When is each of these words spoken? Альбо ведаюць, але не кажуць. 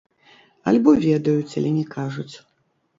Альбо 0.71 0.95
ведаюць, 1.05 1.55
але 1.63 1.69
не 1.79 1.85
кажуць. 1.95 2.31